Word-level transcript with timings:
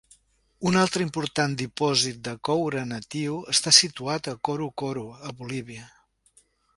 Un 0.69 0.77
altre 0.83 1.03
important 1.07 1.51
dipòsit 1.59 2.17
de 2.29 2.33
coure 2.49 2.81
natiu 2.93 3.37
està 3.55 3.75
situat 3.81 4.31
a 4.33 4.37
Coro 4.49 4.71
Coro, 4.85 5.05
a 5.31 5.35
Bolívia. 5.43 5.85